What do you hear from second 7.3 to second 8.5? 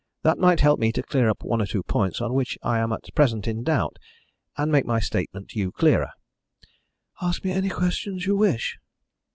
me any questions you